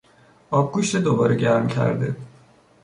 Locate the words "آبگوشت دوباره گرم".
0.51-1.67